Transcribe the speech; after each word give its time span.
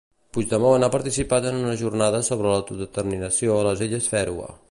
Puigdemont 0.35 0.85
ha 0.87 0.89
participat 0.95 1.49
en 1.49 1.59
unes 1.65 1.77
jornades 1.83 2.31
sobre 2.33 2.53
l'autodeterminació 2.55 3.59
a 3.59 3.69
les 3.71 3.85
Illes 3.89 4.09
Fèroe. 4.15 4.53